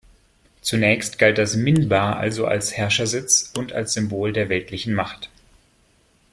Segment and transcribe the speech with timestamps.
[0.61, 5.29] Zunächst galt das "Minbar" also als Herrschersitz und als Symbol der weltlichen Macht.